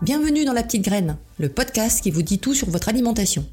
[0.00, 3.44] Bienvenue dans La Petite Graine, le podcast qui vous dit tout sur votre alimentation.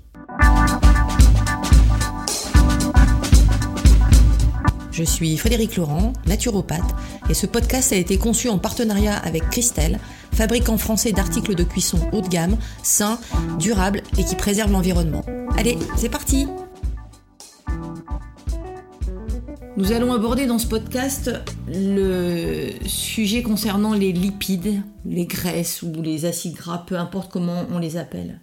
[4.92, 6.83] Je suis Frédéric Laurent, naturopathe,
[7.31, 10.00] et ce podcast a été conçu en partenariat avec Christelle,
[10.33, 13.19] fabricant français d'articles de cuisson haut de gamme, sains,
[13.58, 15.26] durables et qui préservent l'environnement.
[15.58, 16.48] Allez, c'est parti
[19.77, 21.31] Nous allons aborder dans ce podcast
[21.68, 27.77] le sujet concernant les lipides, les graisses ou les acides gras, peu importe comment on
[27.77, 28.40] les appelle.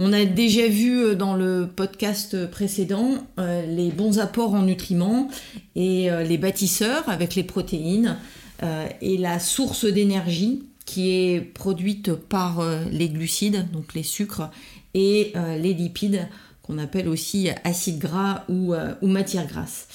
[0.00, 5.28] On a déjà vu dans le podcast précédent euh, les bons apports en nutriments
[5.76, 8.16] et euh, les bâtisseurs avec les protéines
[8.64, 14.50] euh, et la source d'énergie qui est produite par les glucides, donc les sucres,
[14.94, 16.26] et les lipides
[16.62, 19.86] qu'on appelle aussi acides gras ou matières grasses.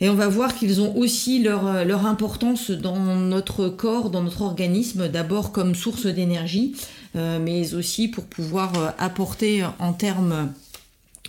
[0.00, 4.22] Et on va voir qu'ils ont aussi leur, euh, leur, importance dans notre corps, dans
[4.22, 6.74] notre organisme, d'abord comme source d'énergie,
[7.16, 10.52] euh, mais aussi pour pouvoir euh, apporter en termes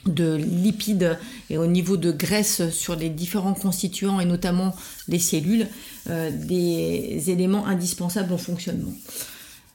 [0.05, 1.17] de lipides
[1.50, 4.75] et au niveau de graisse sur les différents constituants et notamment
[5.08, 5.67] les cellules,
[6.08, 8.94] des éléments indispensables au fonctionnement.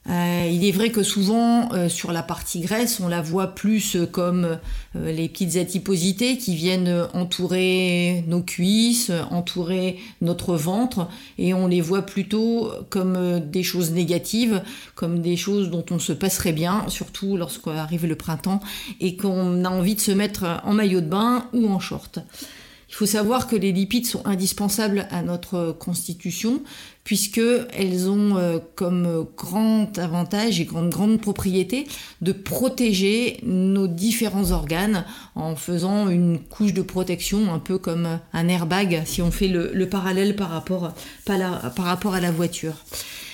[0.09, 3.97] Euh, il est vrai que souvent, euh, sur la partie graisse, on la voit plus
[4.11, 4.57] comme
[4.95, 11.81] euh, les petites adiposités qui viennent entourer nos cuisses, entourer notre ventre, et on les
[11.81, 14.63] voit plutôt comme des choses négatives,
[14.95, 18.61] comme des choses dont on se passerait bien, surtout lorsqu'arrive le printemps
[19.01, 22.19] et qu'on a envie de se mettre en maillot de bain ou en short.
[22.89, 26.61] Il faut savoir que les lipides sont indispensables à notre constitution
[27.07, 31.87] puisqu'elles ont euh, comme grand avantage et comme grande propriété
[32.19, 38.47] de protéger nos différents organes en faisant une couche de protection un peu comme un
[38.49, 40.91] airbag si on fait le, parallèle par rapport
[42.13, 42.73] à la voiture.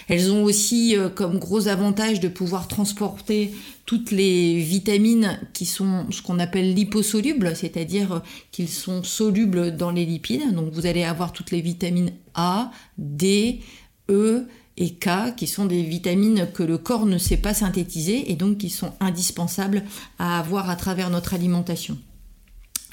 [0.08, 3.54] Elles ont aussi euh, comme gros avantage de pouvoir transporter
[3.86, 10.06] toutes les vitamines qui sont ce qu'on appelle liposolubles, c'est-à-dire qu'ils sont solubles dans les
[10.06, 10.54] lipides.
[10.54, 13.62] Donc vous allez avoir toutes les vitamines A, D,
[14.10, 18.36] E et K, qui sont des vitamines que le corps ne sait pas synthétiser et
[18.36, 19.84] donc qui sont indispensables
[20.18, 21.98] à avoir à travers notre alimentation.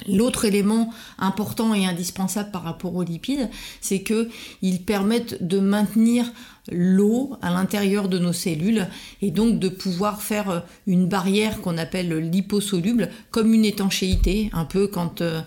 [0.09, 3.49] L'autre élément important et indispensable par rapport aux lipides,
[3.81, 6.33] c'est qu'ils permettent de maintenir
[6.71, 8.87] l'eau à l'intérieur de nos cellules
[9.23, 14.87] et donc de pouvoir faire une barrière qu'on appelle liposoluble comme une étanchéité, un peu
[14.87, 15.43] quand euh, euh,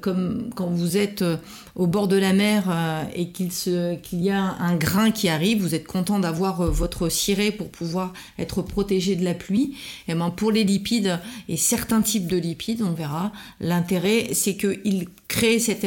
[0.00, 1.36] comme quand vous êtes euh,
[1.74, 5.74] au bord de la mer euh, et qu'il y a un grain qui arrive, vous
[5.74, 9.76] êtes content d'avoir votre ciré pour pouvoir être protégé de la pluie.
[10.08, 15.08] Et ben pour les lipides et certains types de lipides, on verra, l'intérêt c'est qu'ils
[15.28, 15.84] créent cette,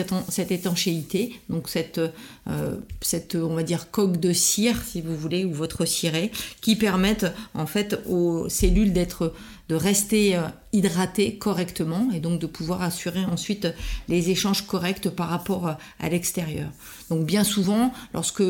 [0.51, 2.01] étanchéité, donc cette,
[3.01, 7.27] cette, on va dire, coque de cire, si vous voulez, ou votre ciré, qui permettent
[7.53, 9.33] en fait aux cellules d'être
[9.69, 10.41] de rester euh,
[10.73, 13.67] hydraté correctement et donc de pouvoir assurer ensuite
[14.07, 16.69] les échanges corrects par rapport euh, à l'extérieur.
[17.09, 18.43] Donc bien souvent, lorsque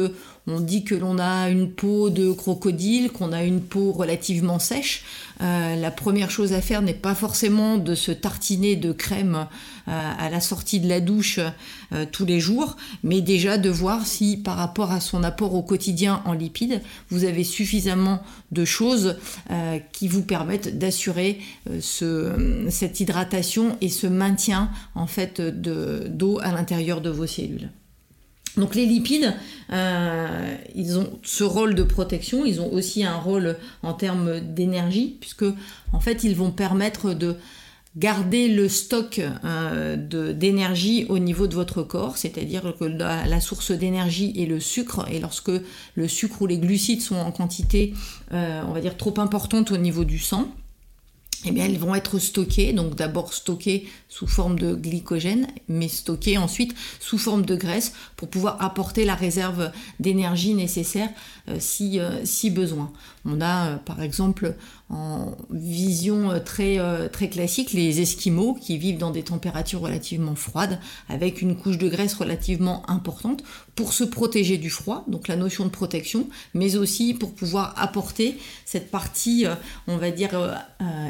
[0.48, 5.04] on dit que l'on a une peau de crocodile, qu'on a une peau relativement sèche,
[5.42, 9.48] euh, la première chose à faire n'est pas forcément de se tartiner de crème
[9.88, 11.40] à la sortie de la douche
[12.12, 16.24] tous les jours, mais déjà de voir si par rapport à son apport au quotidien
[16.26, 19.16] en lipides, vous avez suffisamment de choses
[19.92, 21.40] qui vous permettent d'assurer
[22.02, 27.70] euh, cette hydratation et ce maintien en fait d'eau à l'intérieur de vos cellules.
[28.58, 29.34] Donc les lipides,
[29.72, 35.18] euh, ils ont ce rôle de protection, ils ont aussi un rôle en termes d'énergie,
[35.20, 35.46] puisque
[35.92, 37.36] en fait ils vont permettre de
[37.98, 39.96] garder le stock euh,
[40.34, 45.20] d'énergie au niveau de votre corps, c'est-à-dire que la, source d'énergie est le sucre, et
[45.20, 45.52] lorsque
[45.96, 47.94] le sucre ou les glucides sont en quantité,
[48.32, 50.54] on va dire, trop importante au niveau du sang,
[51.44, 56.38] eh bien, elles vont être stockées, donc d'abord stockées sous forme de glycogène, mais stockées
[56.38, 61.10] ensuite sous forme de graisse pour pouvoir apporter la réserve d'énergie nécessaire
[61.50, 62.92] euh, euh, si besoin.
[63.26, 64.56] On a euh, par exemple
[64.90, 66.78] en vision très,
[67.10, 70.80] très classique les Esquimaux qui vivent dans des températures relativement froides
[71.10, 73.44] avec une couche de graisse relativement importante
[73.74, 78.38] pour se protéger du froid, donc la notion de protection, mais aussi pour pouvoir apporter
[78.64, 79.46] cette partie,
[79.88, 80.30] on va dire,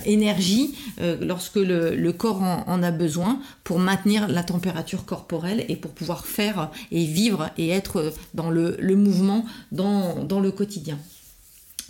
[0.06, 0.74] énergie
[1.22, 6.72] lorsque le, corps en, a besoin pour maintenir la température corporelle et pour pouvoir faire
[6.92, 10.98] et vivre et être dans le, mouvement dans le quotidien.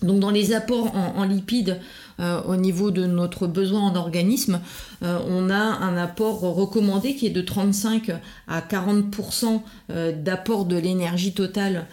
[0.02, 1.80] Donc dans les apports en, lipides
[2.20, 4.60] euh, au niveau de notre besoin en organisme,
[5.04, 8.12] euh, on a un apport recommandé qui est de 35
[8.48, 9.62] à 40%
[9.92, 11.88] euh, d'apport de l'énergie totale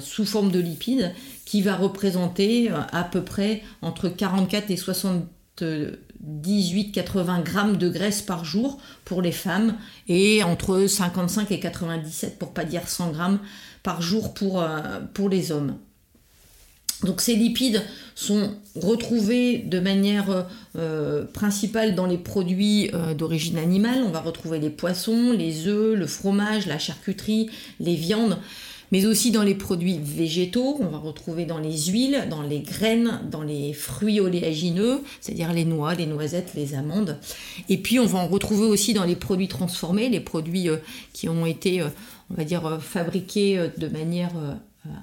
[0.00, 1.12] sous forme de lipides,
[1.44, 8.80] qui va représenter à peu près entre 44 et 78-80 grammes de graisse par jour
[9.04, 9.76] pour les femmes
[10.08, 13.38] et entre 55 et 97 pour pas dire 100 grammes
[13.82, 14.64] par jour pour,
[15.12, 15.76] pour les hommes.
[17.04, 17.82] Donc ces lipides
[18.14, 24.02] sont retrouvés de manière euh, principale dans les produits euh, d'origine animale.
[24.06, 27.48] On va retrouver les poissons, les œufs, le fromage, la charcuterie,
[27.78, 28.36] les viandes,
[28.92, 30.76] mais aussi dans les produits végétaux.
[30.80, 35.64] On va retrouver dans les huiles, dans les graines, dans les fruits oléagineux, c'est-à-dire les
[35.64, 37.16] noix, les noisettes, les amandes.
[37.70, 40.76] Et puis on va en retrouver aussi dans les produits transformés, les produits euh,
[41.14, 44.52] qui ont été, on va dire, fabriqués de manière euh,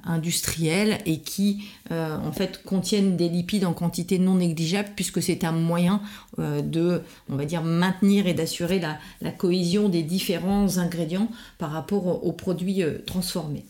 [0.04, 5.44] industriels et qui euh, en fait contiennent des lipides en quantité non négligeable puisque c'est
[5.44, 6.02] un moyen
[6.40, 8.98] euh, de on va dire maintenir et d'assurer la,
[9.32, 11.30] cohésion des différents ingrédients
[11.60, 13.66] par rapport aux produits transformés.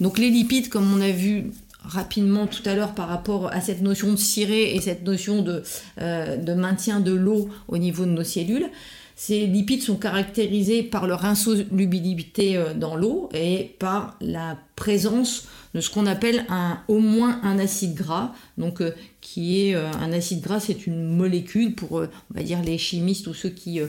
[0.00, 1.52] Donc les lipides comme on a vu
[1.84, 6.54] rapidement tout à l'heure par rapport à cette notion de cirée et cette notion de
[6.54, 8.68] maintien de l'eau au niveau de nos cellules,
[9.20, 15.80] ces lipides sont caractérisés par leur insolubilité euh, dans l'eau et par la présence de
[15.80, 20.12] ce qu'on appelle un, au moins un acide gras, donc euh, qui est euh, un
[20.12, 23.80] acide gras, c'est une molécule pour, on va dire, les chimistes ou ceux qui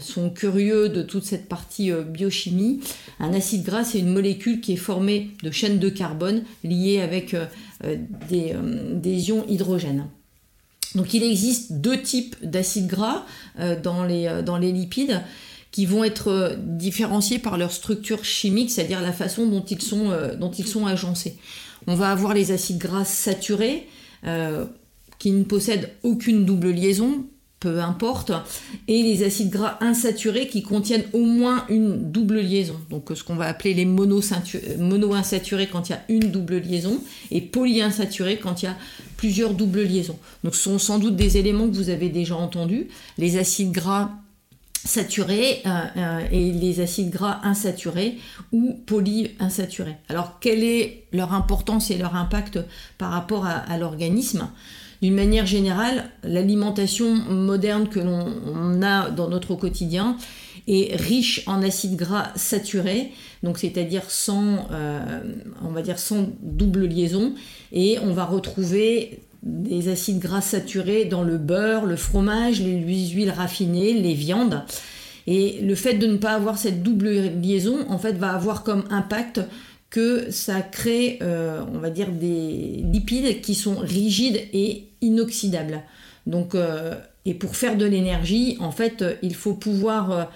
[0.00, 2.80] sont curieux de toute cette partie biochimie.
[3.20, 7.36] Un acide gras, c'est une molécule qui est formée de chaînes de carbone liées avec
[8.30, 8.54] des,
[8.94, 10.06] des ions hydrogène.
[10.94, 13.24] Donc il existe deux types d'acides gras
[13.58, 15.22] euh, dans, les, euh, dans les lipides
[15.70, 19.80] qui vont être euh, différenciés par leur structure chimique, c'est-à-dire la façon dont ils
[20.66, 21.38] sont agencés.
[21.86, 23.88] On va avoir les acides gras saturés
[25.18, 27.26] qui ne possèdent aucune double liaison,
[27.62, 28.32] peu importe,
[28.88, 32.74] et les acides gras insaturés qui contiennent au moins une double liaison.
[32.90, 37.00] Donc ce qu'on va appeler les mono-insaturés quand il y a une double liaison,
[37.30, 38.76] et polyinsaturés quand il y a
[39.16, 40.18] plusieurs doubles liaisons.
[40.42, 42.88] Donc ce sont sans doute des éléments que vous avez déjà entendus.
[43.16, 44.10] Les acides gras
[44.84, 48.18] saturés euh, euh, et les acides gras insaturés
[48.50, 49.94] ou polyinsaturés.
[50.08, 52.58] Alors quelle est leur importance et leur impact
[52.98, 54.48] par rapport à l'organisme?
[55.02, 60.16] D'une manière générale, l'alimentation moderne que l'on a dans notre quotidien
[60.68, 63.10] est riche en acides gras saturés,
[63.42, 65.20] donc c'est-à-dire sans, euh,
[65.64, 67.34] on va dire sans double liaison,
[67.72, 73.32] et on va retrouver des acides gras saturés dans le beurre, le fromage, les huiles
[73.36, 74.62] raffinées, les viandes.
[75.26, 77.10] Et le fait de ne pas avoir cette double
[77.40, 79.40] liaison, en fait, va avoir comme impact
[79.92, 85.82] que ça crée, euh, on va dire, des lipides qui sont rigides et inoxydables.
[86.26, 86.94] Donc, euh,
[87.26, 90.30] et pour faire de l'énergie, en fait, euh, il faut pouvoir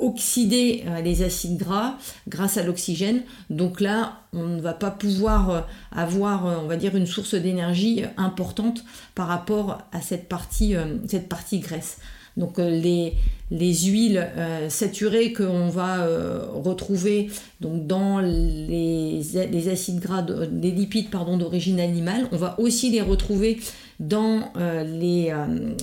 [0.00, 1.94] oxyder les acides gras
[2.26, 3.22] grâce à l'oxygène.
[3.48, 8.84] Donc là, on ne va pas pouvoir avoir, on va dire, une source d'énergie importante
[9.14, 10.74] par rapport à cette partie,
[11.06, 11.98] cette partie graisse.
[12.36, 13.14] Donc euh, les,
[13.50, 17.30] huiles euh, saturées qu'on va euh, retrouver
[17.60, 23.58] dans les, les acides gras, les lipides d'origine animale, on va aussi les retrouver
[23.98, 24.52] dans
[24.84, 25.32] les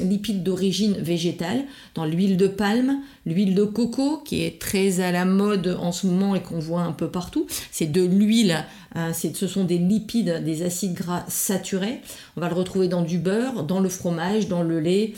[0.04, 1.64] lipides d'origine végétale,
[1.96, 6.06] dans l'huile de palme, l'huile de coco qui est très à la mode en ce
[6.06, 7.48] moment et qu'on voit un peu partout.
[7.72, 12.02] C'est de l'huile, ce sont des lipides, des acides gras saturés.
[12.38, 15.14] On va le retrouver dans du beurre, dans le fromage, dans le lait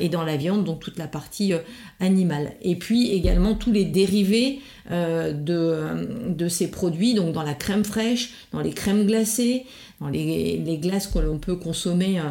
[0.00, 1.58] et dans la viande toute la partie euh,
[2.00, 2.52] animale.
[2.62, 8.34] Et puis également tous les dérivés euh, de, ces produits, donc dans la crème fraîche,
[8.52, 9.64] dans les crèmes glacées,
[10.00, 12.24] dans les, glaces que l'on peut consommer euh,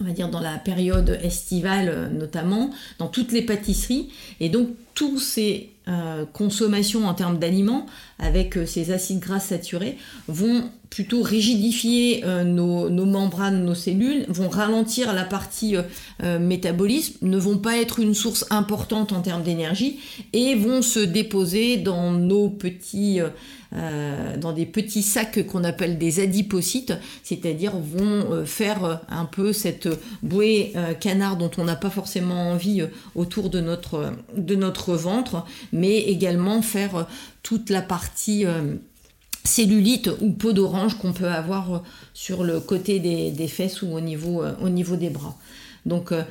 [0.00, 4.10] on va dire dans la période estivale notamment, dans toutes les pâtisseries.
[4.40, 5.70] Et donc tous ces
[6.32, 7.86] consommations en termes d'aliments
[8.20, 15.14] avec ces acides gras saturés vont plutôt rigidifier euh, nos, membranes, nos cellules, vont ralentir
[15.14, 15.82] la partie euh,
[16.22, 20.00] euh, métabolisme, ne vont pas être une source importante en termes d'énergie
[20.34, 23.20] et vont se déposer dans nos petits,
[23.72, 29.88] dans des petits sacs qu'on appelle des adipocytes, c'est-à-dire vont faire un peu cette
[30.22, 32.82] bouée canard dont on n'a pas forcément envie
[33.14, 37.06] autour de notre, de notre ventre, mais également faire
[37.42, 38.46] toute la partie
[39.44, 41.78] cellulite ou peau d'orange qu'on peut avoir euh,
[42.14, 45.36] sur le côté des, fesses ou au niveau, euh, au niveau des bras.
[45.86, 46.22] Donc euh,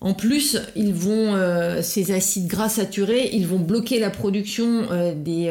[0.00, 1.34] en plus, ils vont,
[1.80, 4.86] ces acides gras saturés, ils vont bloquer la production
[5.16, 5.50] des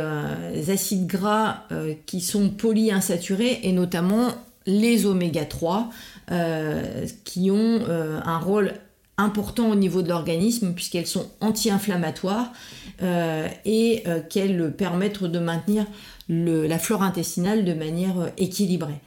[0.68, 1.63] acides gras
[2.06, 4.28] qui sont polyinsaturés et notamment
[4.68, 5.90] les oméga 3
[7.24, 8.74] qui ont un rôle
[9.17, 12.51] important au niveau de l'organisme puisqu'elles sont anti-inflammatoires
[13.65, 15.86] et qu'elles permettent de maintenir
[16.29, 19.00] la flore intestinale de manière équilibrée.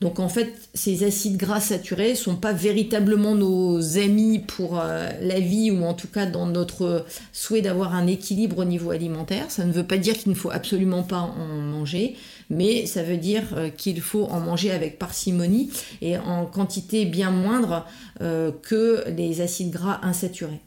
[0.00, 5.40] Donc en fait, ces acides gras saturés sont pas véritablement nos amis pour euh, la
[5.40, 9.46] vie ou en tout cas dans notre souhait d'avoir un équilibre au niveau alimentaire.
[9.50, 12.16] Ça ne veut pas dire qu'il ne faut absolument pas en manger,
[12.50, 17.30] mais ça veut dire euh, qu'il faut en manger avec parcimonie et en quantité bien
[17.30, 17.86] moindre
[18.20, 20.60] euh, que les acides gras insaturés.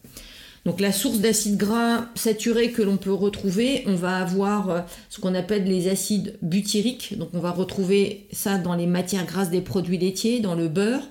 [0.65, 5.19] Donc la source d'acides gras saturés que l'on peut retrouver, on va avoir euh, ce
[5.19, 7.17] qu'on appelle les acides butyriques.
[7.17, 11.01] Donc on va retrouver ça dans les matières grasses des produits laitiers, dans le beurre.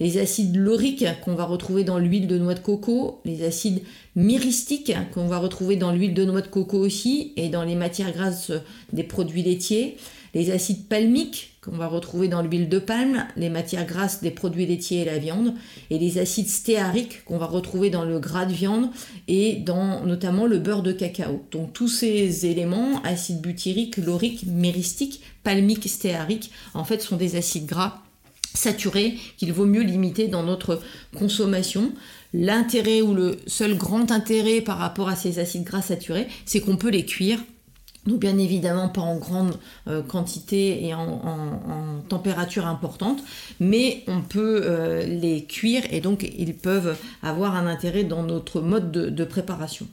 [0.00, 3.82] Les acides lauriques qu'on va retrouver dans l'huile de noix de coco, les acides
[4.14, 8.12] myristiques qu'on va retrouver dans l'huile de noix de coco aussi et dans les matières
[8.12, 8.52] grasses
[8.92, 9.96] des produits laitiers,
[10.34, 14.66] les acides palmiques qu'on va retrouver dans l'huile de palme, les matières grasses des produits
[14.66, 15.54] laitiers et la viande,
[15.90, 18.90] et les acides stéariques qu'on va retrouver dans le gras de viande
[19.26, 21.42] et dans notamment le beurre de cacao.
[21.50, 27.66] Donc tous ces éléments, acides butyriques, lauriques, myristiques, palmiques, stéariques, en fait sont des acides
[27.66, 28.02] gras
[28.58, 30.80] saturés qu'il vaut mieux limiter dans notre
[31.16, 31.92] consommation.
[32.34, 36.76] L'intérêt ou le seul grand intérêt par rapport à ces acides gras saturés, c'est qu'on
[36.76, 37.40] peut les cuire
[38.08, 43.22] donc bien évidemment pas en grande euh, quantité et en, température importante,
[43.60, 48.62] mais on peut euh, les cuire et donc ils peuvent avoir un intérêt dans notre
[48.62, 49.86] mode de, préparation.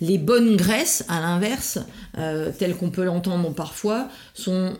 [0.00, 1.78] Les bonnes graisses, à l'inverse,
[2.18, 4.76] euh, telles qu'on peut l'entendre parfois, sont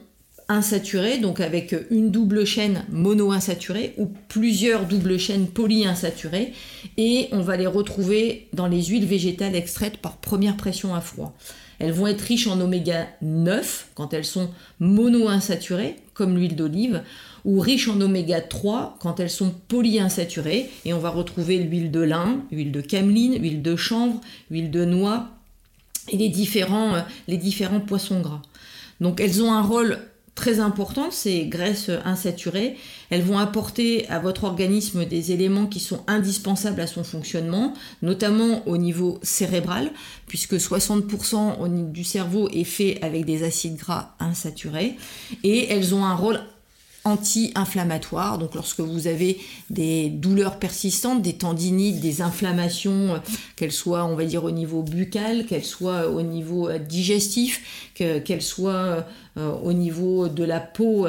[0.49, 6.53] insaturées, donc avec une double chaîne mono-insaturée ou plusieurs doubles chaînes polyinsaturées,
[6.97, 11.37] et on va les retrouver dans les huiles végétales extraites par première pression à froid.
[11.79, 14.51] Elles vont être riches en oméga 9 quand elles sont
[14.81, 17.03] monoinsaturées, comme l'huile d'olive,
[17.45, 20.69] ou riches en oméga 3 quand elles sont polyinsaturées.
[20.85, 24.85] Et on va retrouver l'huile de lin, l'huile de cameline, l'huile de chanvre, l'huile de
[24.85, 25.29] noix
[26.11, 28.43] et les différents, euh, les différents poissons gras.
[29.01, 29.99] Donc elles ont un rôle
[30.39, 32.77] très importantes, ces graisses insaturées.
[33.11, 38.63] Elles vont apporter à votre organisme des éléments qui sont indispensables à son fonctionnement, notamment
[38.69, 39.91] au niveau cérébral,
[40.29, 44.95] puisque 60% du cerveau est fait avec des acides gras insaturés.
[45.43, 46.39] Et elles ont un rôle
[47.05, 48.39] anti-inflammatoire.
[48.39, 49.41] Donc lorsque vous avez
[49.71, 53.19] des douleurs persistantes, des tendinites, des inflammations, euh,
[53.57, 58.43] qu'elles soient, on va dire, au niveau buccal, qu'elles soient au niveau euh, digestif, qu'elles
[58.43, 61.07] soient euh, au niveau de la peau,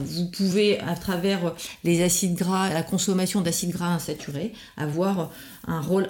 [0.00, 1.54] vous pouvez, à travers
[1.84, 5.30] les acides gras, la consommation d'acides gras insaturés, avoir
[5.66, 6.08] un rôle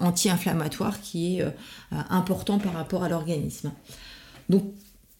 [0.00, 1.44] anti-inflammatoire qui est
[1.90, 3.72] important par rapport à l'organisme.
[4.48, 4.64] Donc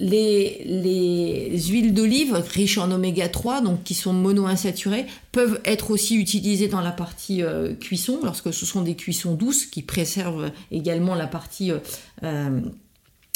[0.00, 6.68] les, huiles d'olive riches en oméga 3, donc qui sont monoinsaturées, peuvent être aussi utilisées
[6.68, 11.26] dans la partie euh, cuisson, lorsque ce sont des cuissons douces qui préservent également la
[11.26, 11.78] partie euh,
[12.22, 12.60] euh,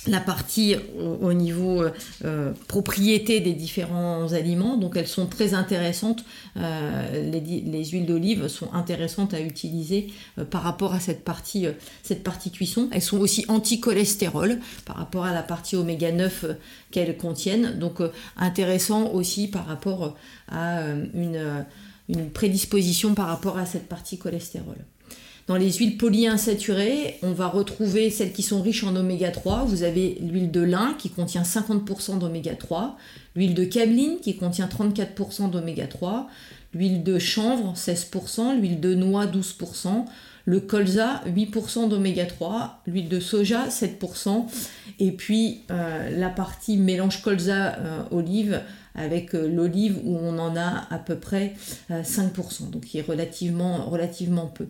[0.09, 1.91] la partie au, niveau euh,
[2.25, 4.77] euh, propriété des différents aliments.
[4.77, 6.25] Donc elles sont très intéressantes.
[6.57, 10.13] Euh, les, huiles d'olive sont intéressantes à utiliser
[10.51, 11.67] par rapport à cette partie,
[12.03, 12.89] cette partie cuisson.
[12.93, 16.47] Elles sont aussi anti-cholestérol par rapport à la partie oméga 9
[16.91, 17.79] qu'elles contiennent.
[17.79, 18.01] Donc
[18.37, 20.17] intéressant aussi par rapport
[20.49, 20.83] à
[21.15, 21.65] une,
[22.09, 24.77] une prédisposition par rapport à cette partie cholestérol.
[25.49, 29.65] Dans les huiles polyinsaturées, on va retrouver celles qui sont riches en oméga 3.
[29.65, 32.97] Vous avez l'huile de lin qui contient 50% d'oméga 3,
[33.35, 36.29] l'huile de cameline qui contient 34% d'oméga 3,
[36.75, 40.05] l'huile de chanvre 16%, l'huile de noix 12%,
[40.45, 44.47] le colza 8% d'oméga 3, l'huile de soja 7%,
[44.99, 48.61] et puis euh, la partie mélange colza-olive euh,
[48.95, 51.55] avec euh, l'olive où on en a à peu près
[51.91, 54.67] 5%, donc qui est relativement, relativement peu.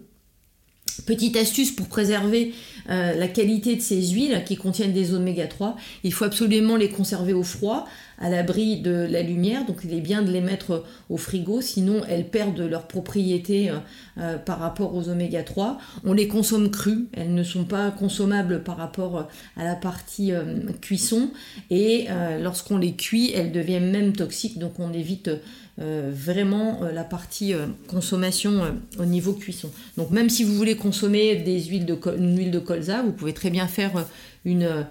[1.00, 2.52] Petite astuce pour préserver
[2.90, 6.90] euh, la qualité de ces huiles qui contiennent des oméga 3, il faut absolument les
[6.90, 7.86] conserver au froid,
[8.18, 12.02] à l'abri de la lumière, donc il est bien de les mettre au frigo, sinon
[12.08, 13.78] elles perdent leurs propriétés euh,
[14.18, 15.78] euh, par rapport aux oméga 3.
[16.04, 20.32] On les consomme crues, elles ne sont pas consommables par rapport à la partie
[20.80, 21.30] cuisson,
[21.70, 22.06] et
[22.40, 25.30] lorsqu'on les cuit, elles deviennent même toxiques, donc on évite
[25.78, 29.70] vraiment euh, la partie euh, consommation au niveau cuisson.
[29.96, 33.32] Donc même si vous voulez consommer des huiles de une huile de colza, vous pouvez
[33.32, 34.06] très bien faire
[34.44, 34.86] une,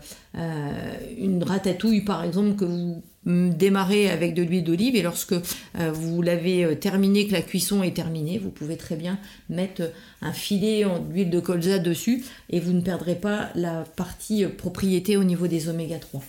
[1.18, 5.36] une ratatouille par exemple que vous démarrez avec de l'huile d'olive et lorsque
[5.76, 9.20] vous l'avez terminé, que la cuisson est terminée, vous pouvez très bien
[9.50, 15.18] mettre un filet d'huile de colza dessus et vous ne perdrez pas la partie propriété
[15.18, 16.24] au niveau des oméga 3.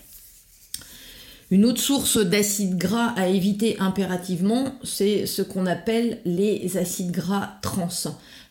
[1.52, 7.58] Une autre source d'acides gras à éviter impérativement, c'est ce qu'on appelle les acides gras
[7.60, 7.90] trans,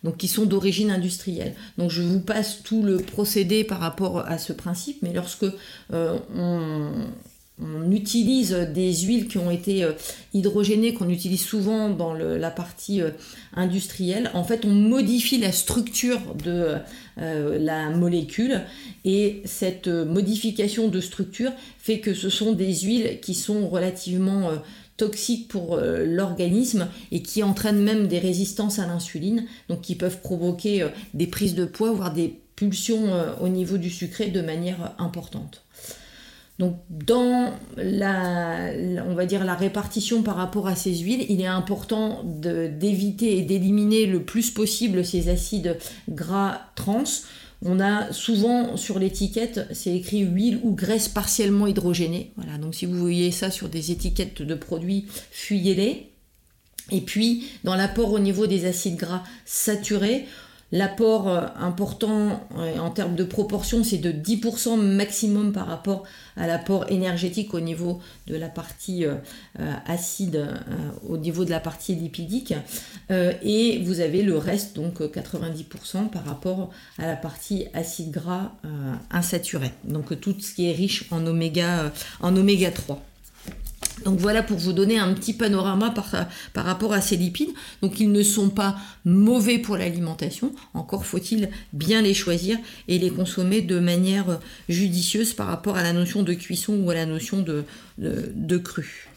[0.04, 1.56] donc qui sont d'origine industrielle.
[1.80, 5.48] Donc je vous passe tout le procédé par rapport à ce principe, mais lorsque
[5.92, 6.92] euh, on,
[7.62, 9.94] on utilise des huiles qui ont été euh,
[10.34, 13.12] hydrogénées, qu'on utilise souvent dans la partie euh,
[13.54, 14.32] industrielle.
[14.34, 16.76] En fait, on modifie la structure de
[17.20, 18.62] euh, la molécule
[19.06, 24.52] et cette modification de structure fait que ce sont des huiles qui sont relativement
[24.98, 30.88] toxiques pour l'organisme et qui entraînent même des résistances à l'insuline, donc qui peuvent provoquer
[31.14, 33.10] des prises de poids, voire des pulsions
[33.42, 35.64] au niveau du sucré de manière importante.
[36.62, 38.70] Donc dans la,
[39.08, 43.42] on va dire la répartition par rapport à ces huiles, il est important d'éviter et
[43.42, 47.04] d'éliminer le plus possible ces acides gras trans.
[47.66, 52.32] On a souvent sur l'étiquette, c'est écrit huile ou graisse partiellement hydrogénée.
[52.36, 56.12] Voilà, donc si vous voyez ça sur des étiquettes de produits, fuyez-les.
[56.92, 60.28] Et puis, dans l'apport au niveau des acides gras saturés,
[60.72, 66.04] L'apport euh, important euh, en termes de proportion, c'est de 10% maximum par rapport
[66.38, 69.16] à l'apport énergétique au niveau de la partie euh,
[69.86, 70.48] acide,
[71.08, 72.54] au niveau de la partie lipidique.
[73.10, 78.54] et vous avez le reste, donc 90% par rapport à la partie acide gras
[79.10, 79.72] insaturé.
[79.84, 83.02] Donc tout ce qui est riche en oméga, en oméga 3.
[84.06, 85.94] Donc voilà pour vous donner un petit panorama
[86.54, 87.52] par, rapport à ces lipides.
[87.82, 93.10] Donc ils ne sont pas mauvais pour l'alimentation, encore faut-il bien les choisir et les
[93.10, 94.40] consommer de manière
[94.70, 99.08] judicieuse par rapport à la notion de cuisson ou à la notion de, cru.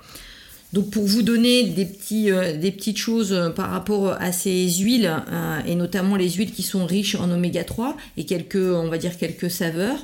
[0.73, 1.73] Donc pour vous donner
[2.13, 6.65] euh, des petites choses par rapport à ces huiles, euh, et notamment les huiles qui
[6.65, 9.99] sont riches en oméga 3 et quelques, on va dire quelques saveurs,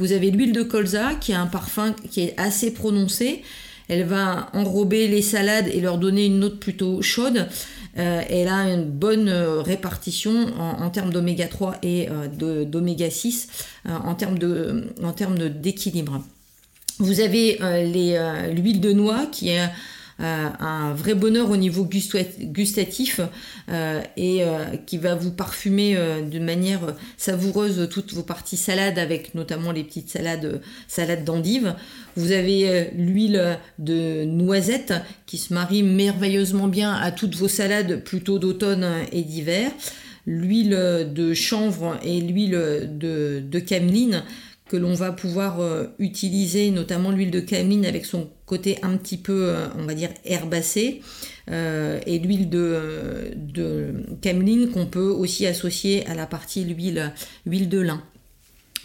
[0.00, 3.42] vous avez l'huile de colza qui a un parfum qui est assez prononcé,
[3.88, 7.46] elle va enrober les salades et leur donner une note plutôt chaude.
[7.98, 13.48] Euh, elle a une bonne euh, répartition en, termes d'oméga 3 et euh, d'oméga 6
[13.88, 14.38] en termes
[15.48, 16.22] d'équilibre.
[16.98, 17.58] Vous avez
[18.54, 19.68] l'huile de noix qui est
[20.18, 23.20] un vrai bonheur au niveau gustatif
[24.16, 24.42] et
[24.86, 30.10] qui va vous parfumer de manière savoureuse toutes vos parties salades avec notamment les petites
[30.10, 31.74] salades salades d'endives.
[32.16, 34.94] Vous avez euh, l'huile de noisette
[35.26, 39.70] qui se marie merveilleusement bien à toutes vos salades plutôt d'automne et d'hiver.
[40.26, 44.24] L'huile de chanvre et l'huile de, de cameline
[44.68, 49.16] que l'on va pouvoir euh, utiliser, notamment l'huile de cameline avec son côté un petit
[49.16, 51.02] peu, euh, on va dire, herbacé,
[51.48, 57.12] et l'huile de, de cameline qu'on peut aussi associer à la partie l'huile,
[57.46, 58.02] huile de lin.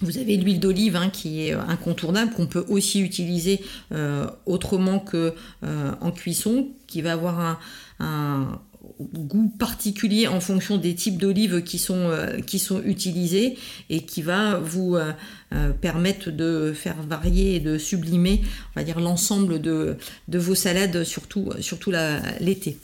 [0.01, 4.99] Vous avez l'huile d'olive hein, qui est euh, incontournable, qu'on peut aussi utiliser euh, autrement
[4.99, 7.59] que euh, en cuisson, qui va avoir
[7.99, 8.59] un,
[8.99, 12.11] goût particulier en fonction des types d'olives qui sont,
[12.47, 13.57] qui sont utilisés
[13.89, 14.97] et qui va vous
[15.81, 18.41] permettre de faire varier et de sublimer,
[18.97, 21.91] l'ensemble de, vos salades, surtout, surtout
[22.39, 22.77] l'été.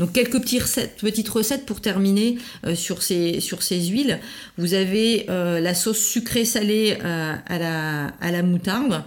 [0.00, 4.18] Donc quelques petites recettes pour terminer euh, sur, ces, huiles.
[4.56, 9.04] Vous avez euh, la sauce sucrée salée euh, à la moutarde.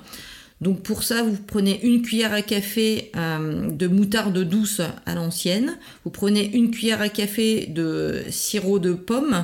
[0.63, 5.77] Donc pour ça, vous prenez une cuillère à café de moutarde douce à l'ancienne.
[6.05, 9.43] Vous prenez une cuillère à café de sirop de pomme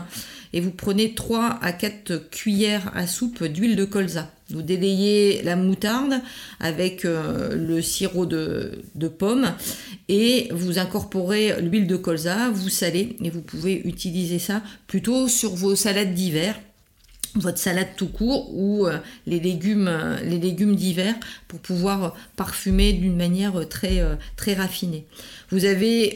[0.53, 4.31] et vous prenez 3 à 4 cuillères à soupe d'huile de colza.
[4.49, 6.21] Vous délayez la moutarde
[6.59, 8.81] avec euh, le sirop de,
[9.19, 9.53] pomme
[10.07, 15.53] et vous incorporez l'huile de colza, vous salez et vous pouvez utiliser ça plutôt sur
[15.53, 16.59] vos salades d'hiver
[17.35, 21.13] votre salade tout court ou euh, les légumes, euh, les légumes d'hiver
[21.47, 24.01] pour pouvoir parfumer d'une manière très,
[24.35, 25.05] très raffinée.
[25.51, 26.15] Vous avez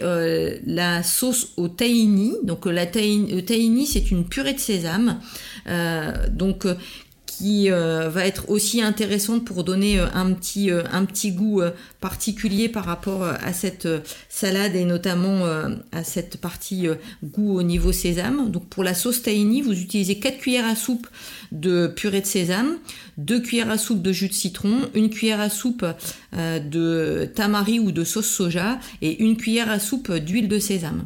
[0.66, 2.36] la sauce au tahini.
[2.44, 5.20] Donc la tahini, tahini c'est une purée de sésame.
[6.30, 6.68] donc
[7.38, 11.62] qui euh, va être aussi intéressante pour donner euh, un petit, euh, un petit goût
[12.00, 13.88] particulier par rapport à cette
[14.30, 15.46] salade et notamment
[15.92, 16.88] à cette partie
[17.24, 18.52] goût au niveau sésame.
[18.52, 21.08] Donc pour la sauce tahini, vous utilisez 4 cuillères à soupe
[21.52, 22.78] de purée de sésame,
[23.18, 25.86] 2 cuillères à soupe de jus de citron, une cuillère à soupe
[26.34, 31.06] de tamari ou de sauce soja et une cuillère à soupe d'huile de sésame.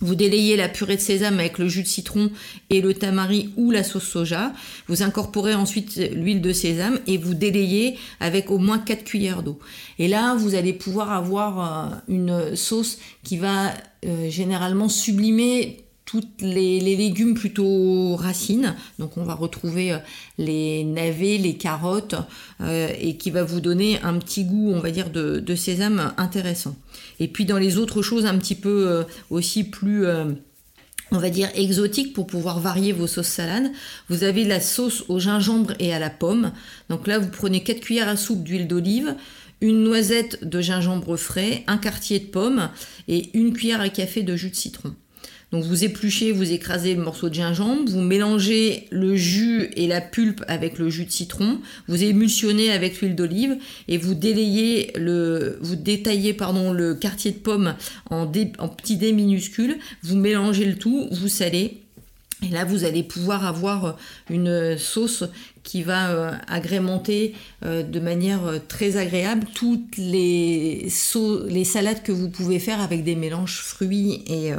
[0.00, 2.30] Vous délayez la purée de sésame avec le jus de citron
[2.70, 4.52] et le tamari ou la sauce soja.
[4.86, 9.58] Vous incorporez ensuite l'huile de sésame et vous délayez avec au moins 4 cuillères d'eau.
[9.98, 13.72] Et là, vous allez pouvoir avoir euh, une sauce qui va
[14.04, 18.74] euh, généralement sublimer toutes les, légumes plutôt racines.
[18.98, 19.98] Donc on va retrouver euh,
[20.38, 22.14] les navets, les carottes,
[22.62, 26.76] euh, et qui va vous donner un petit goût, on va dire, de, sésame intéressant.
[27.20, 30.06] Et puis dans les autres choses un petit peu euh, aussi plus
[31.10, 33.70] on va dire exotiques pour pouvoir varier vos sauces salades.
[34.08, 36.52] Vous avez la sauce au gingembre et à la pomme.
[36.88, 39.14] Donc là, vous prenez 4 cuillères à soupe d'huile d'olive,
[39.60, 42.70] une noisette de gingembre frais, un quartier de pomme
[43.08, 44.94] et une cuillère à café de jus de citron.
[45.50, 50.02] Donc vous épluchez, vous écrasez le morceau de gingembre, vous mélangez le jus et la
[50.02, 53.56] pulpe avec le jus de citron, vous émulsionnez avec l'huile d'olive
[53.88, 57.74] et vous délayez le, vous détaillez le quartier de pomme
[58.10, 61.78] en, en petits dés minuscules, vous mélangez le tout, vous salez.
[62.46, 63.98] Et là, vous allez pouvoir avoir
[64.30, 65.24] une sauce
[65.68, 72.30] qui va euh, agrémenter euh, de manière euh, très agréable toutes les, salades que vous
[72.30, 74.52] pouvez faire avec des mélanges fruits et,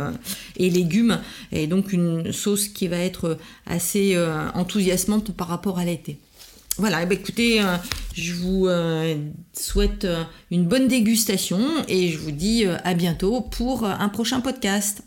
[0.58, 1.20] et légumes.
[1.52, 4.16] Et donc une sauce qui va être assez
[4.54, 6.20] enthousiasmante par rapport à l'été.
[6.78, 7.62] Voilà, eh ben, écoutez,
[8.14, 8.68] je vous
[9.54, 10.06] souhaite
[10.52, 15.02] une bonne dégustation et je vous dis à bientôt pour un prochain podcast.